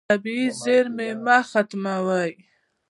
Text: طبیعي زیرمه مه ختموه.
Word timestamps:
طبیعي 0.09 0.45
زیرمه 0.61 1.07
مه 1.25 1.37
ختموه. 1.49 2.25